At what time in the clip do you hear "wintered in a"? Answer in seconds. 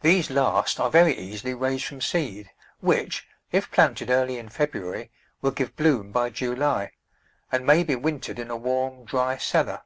7.94-8.56